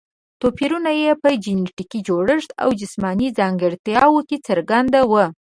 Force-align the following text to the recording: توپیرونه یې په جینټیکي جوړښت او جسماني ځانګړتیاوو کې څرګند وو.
توپیرونه 0.41 0.91
یې 1.01 1.11
په 1.21 1.29
جینټیکي 1.43 1.99
جوړښت 2.07 2.49
او 2.63 2.69
جسماني 2.81 3.27
ځانګړتیاوو 3.39 4.19
کې 4.29 4.37
څرګند 4.47 4.93
وو. 5.11 5.25